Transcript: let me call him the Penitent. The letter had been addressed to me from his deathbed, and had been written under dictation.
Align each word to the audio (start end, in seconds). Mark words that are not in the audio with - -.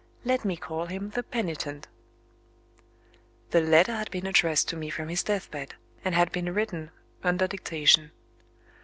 let 0.25 0.43
me 0.43 0.57
call 0.57 0.87
him 0.87 1.11
the 1.11 1.21
Penitent. 1.21 1.87
The 3.51 3.61
letter 3.61 3.91
had 3.91 4.09
been 4.09 4.25
addressed 4.25 4.67
to 4.69 4.75
me 4.75 4.89
from 4.89 5.09
his 5.09 5.21
deathbed, 5.21 5.75
and 6.03 6.15
had 6.15 6.31
been 6.31 6.51
written 6.55 6.89
under 7.23 7.45
dictation. 7.47 8.09